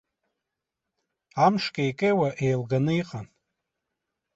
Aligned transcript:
Амш 1.45 1.65
кеи-кеиуа 1.75 2.29
еилганы 2.47 2.93
иҟан. 3.01 3.27